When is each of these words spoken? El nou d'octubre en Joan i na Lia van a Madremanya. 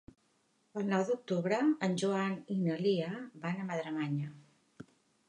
El 0.79 0.87
nou 0.93 1.03
d'octubre 1.09 1.59
en 1.87 1.93
Joan 2.03 2.33
i 2.55 2.57
na 2.63 2.79
Lia 2.87 3.11
van 3.45 3.61
a 3.61 3.67
Madremanya. 3.69 4.31